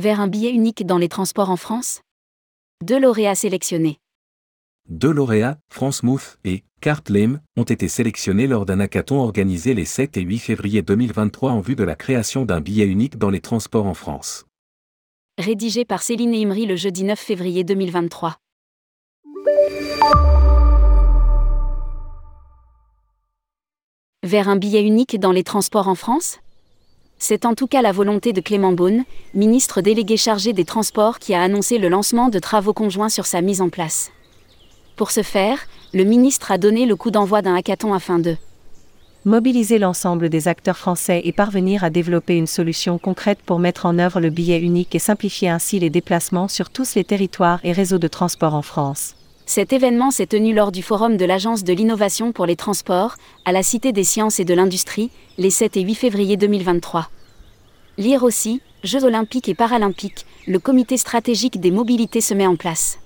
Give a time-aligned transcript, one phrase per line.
[0.00, 2.02] Vers un billet unique dans les transports en France?
[2.84, 3.98] Deux lauréats sélectionnés.
[4.88, 9.84] Deux lauréats, France Mouf et Carte Lem, ont été sélectionnés lors d'un hackathon organisé les
[9.84, 13.40] 7 et 8 février 2023 en vue de la création d'un billet unique dans les
[13.40, 14.46] transports en France.
[15.36, 18.36] Rédigé par Céline Imri le jeudi 9 février 2023.
[24.22, 26.38] Vers un billet unique dans les transports en France?
[27.18, 29.04] C'est en tout cas la volonté de Clément Beaune,
[29.34, 33.40] ministre délégué chargé des Transports qui a annoncé le lancement de travaux conjoints sur sa
[33.40, 34.10] mise en place.
[34.96, 35.58] Pour ce faire,
[35.92, 38.36] le ministre a donné le coup d'envoi d'un hackathon afin de
[39.24, 43.98] mobiliser l'ensemble des acteurs français et parvenir à développer une solution concrète pour mettre en
[43.98, 47.98] œuvre le billet unique et simplifier ainsi les déplacements sur tous les territoires et réseaux
[47.98, 49.16] de transport en France.
[49.48, 53.14] Cet événement s'est tenu lors du forum de l'Agence de l'innovation pour les transports,
[53.46, 57.08] à la Cité des sciences et de l'industrie, les 7 et 8 février 2023.
[57.96, 62.98] Lire aussi, Jeux olympiques et paralympiques, le comité stratégique des mobilités se met en place.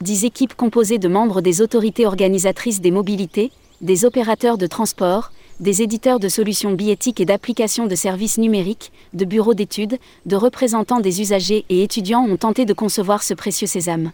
[0.00, 5.82] Dix équipes composées de membres des autorités organisatrices des mobilités, des opérateurs de transport, des
[5.82, 11.20] éditeurs de solutions billettiques et d'applications de services numériques, de bureaux d'études, de représentants des
[11.20, 14.12] usagers et étudiants ont tenté de concevoir ce précieux sésame.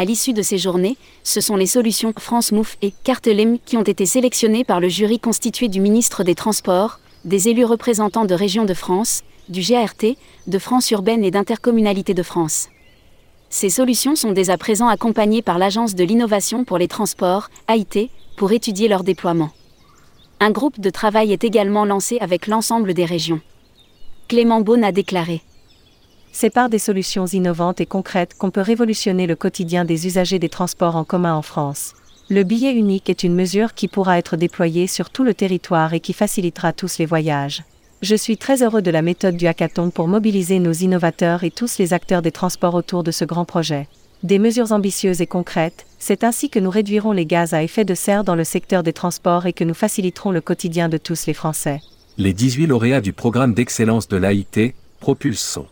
[0.00, 3.82] À l'issue de ces journées, ce sont les solutions France Mouf et Cartelem qui ont
[3.82, 8.64] été sélectionnées par le jury constitué du ministre des Transports, des élus représentants de Régions
[8.64, 12.68] de France, du GRT, de France urbaine et d'Intercommunalité de France.
[13.50, 18.08] Ces solutions sont dès à présent accompagnées par l'Agence de l'innovation pour les transports, AIT,
[18.36, 19.50] pour étudier leur déploiement.
[20.38, 23.40] Un groupe de travail est également lancé avec l'ensemble des régions.
[24.28, 25.42] Clément Beaune a déclaré
[26.40, 30.48] c'est par des solutions innovantes et concrètes qu'on peut révolutionner le quotidien des usagers des
[30.48, 31.94] transports en commun en France.
[32.28, 35.98] Le billet unique est une mesure qui pourra être déployée sur tout le territoire et
[35.98, 37.64] qui facilitera tous les voyages.
[38.02, 41.76] Je suis très heureux de la méthode du hackathon pour mobiliser nos innovateurs et tous
[41.78, 43.88] les acteurs des transports autour de ce grand projet.
[44.22, 47.94] Des mesures ambitieuses et concrètes, c'est ainsi que nous réduirons les gaz à effet de
[47.94, 51.34] serre dans le secteur des transports et que nous faciliterons le quotidien de tous les
[51.34, 51.80] Français.
[52.16, 55.66] Les 18 lauréats du programme d'excellence de l'AIT, Propulse sont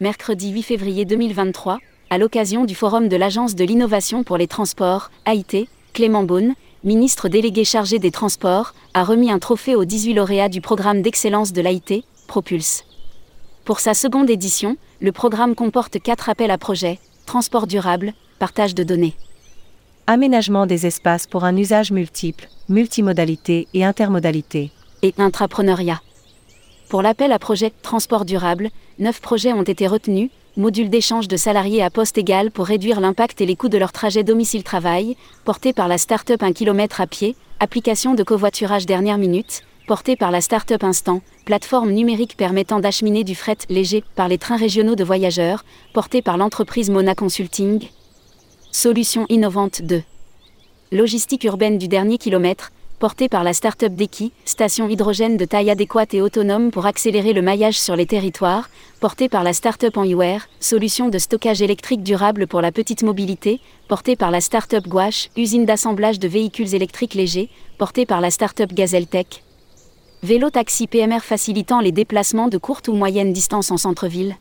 [0.00, 1.78] mercredi 8 février 2023,
[2.10, 7.28] à l'occasion du Forum de l'Agence de l'innovation pour les transports, AIT, Clément Beaune, ministre
[7.28, 11.62] délégué chargé des Transports, a remis un trophée aux 18 lauréats du programme d'excellence de
[11.62, 12.84] l'AIT, Propulse.
[13.64, 18.82] Pour sa seconde édition, le programme comporte quatre appels à projets transport durable, partage de
[18.82, 19.14] données.
[20.06, 24.70] Aménagement des espaces pour un usage multiple, multimodalité et intermodalité.
[25.02, 26.00] Et intrapreneuriat.
[26.88, 31.82] Pour l'appel à projet Transport durable, neuf projets ont été retenus, module d'échange de salariés
[31.82, 35.88] à poste égal pour réduire l'impact et les coûts de leur trajet domicile-travail, porté par
[35.88, 40.84] la start-up 1 km à pied, application de covoiturage dernière minute, porté par la start-up
[40.84, 46.22] Instant, plateforme numérique permettant d'acheminer du fret léger par les trains régionaux de voyageurs, porté
[46.22, 47.88] par l'entreprise Mona Consulting.
[48.70, 50.02] Solution innovante 2.
[50.92, 52.70] Logistique urbaine du dernier kilomètre,
[53.04, 57.42] porté par la start-up Deki, station hydrogène de taille adéquate et autonome pour accélérer le
[57.42, 59.94] maillage sur les territoires, porté par la start-up
[60.58, 65.66] solution de stockage électrique durable pour la petite mobilité, porté par la start-up Gouache, usine
[65.66, 69.44] d'assemblage de véhicules électriques légers, porté par la start-up Gazeltech.
[70.22, 74.34] Vélo taxi PMR facilitant les déplacements de courte ou moyenne distance en centre-ville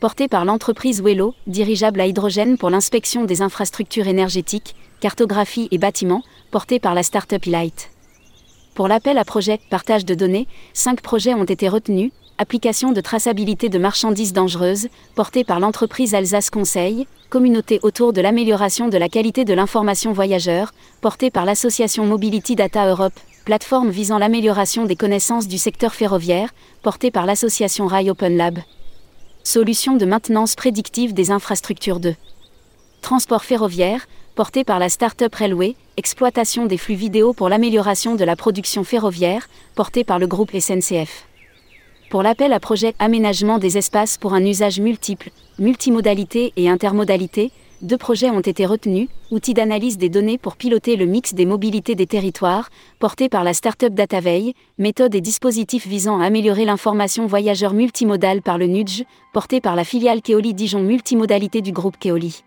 [0.00, 6.22] porté par l'entreprise Wello, dirigeable à hydrogène pour l'inspection des infrastructures énergétiques, cartographie et bâtiments,
[6.50, 7.90] porté par la start-up Light.
[8.74, 13.68] Pour l'appel à projet partage de données, cinq projets ont été retenus application de traçabilité
[13.68, 19.44] de marchandises dangereuses, portée par l'entreprise Alsace Conseil, communauté autour de l'amélioration de la qualité
[19.44, 20.72] de l'information voyageur,
[21.02, 23.12] portée par l'association Mobility Data Europe,
[23.44, 26.48] plateforme visant l'amélioration des connaissances du secteur ferroviaire,
[26.82, 28.60] portée par l'association Rail Open Lab.
[29.42, 32.14] Solution de maintenance prédictive des infrastructures de
[33.00, 38.36] transport ferroviaire, portée par la start-up Railway, exploitation des flux vidéo pour l'amélioration de la
[38.36, 41.26] production ferroviaire, portée par le groupe SNCF.
[42.10, 47.50] Pour l'appel à projet Aménagement des espaces pour un usage multiple, multimodalité et intermodalité,
[47.82, 51.94] deux projets ont été retenus, outils d'analyse des données pour piloter le mix des mobilités
[51.94, 52.68] des territoires,
[52.98, 58.58] porté par la start-up DataVeille, méthode et dispositifs visant à améliorer l'information voyageur multimodale par
[58.58, 62.44] le NUDGE, porté par la filiale Keoli Dijon Multimodalité du groupe Keoli.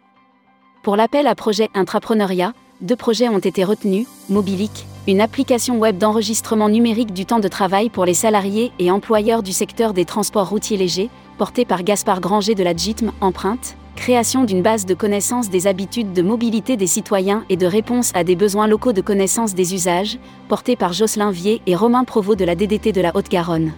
[0.84, 6.70] Pour l'appel à projet Intrapreneuriat, deux projets ont été retenus, Mobilic, une application web d'enregistrement
[6.70, 10.78] numérique du temps de travail pour les salariés et employeurs du secteur des transports routiers
[10.78, 15.68] légers, porté par Gaspard Granger de la GITM Empreinte, création d'une base de connaissances des
[15.68, 19.74] habitudes de mobilité des citoyens et de réponse à des besoins locaux de connaissance des
[19.74, 23.74] usages, porté par Jocelyn Vier et Romain Provost de la DDT de la Haute-Garonne.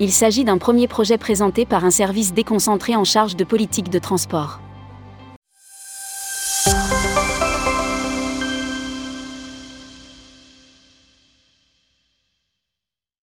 [0.00, 3.98] Il s'agit d'un premier projet présenté par un service déconcentré en charge de politique de
[3.98, 4.60] transport.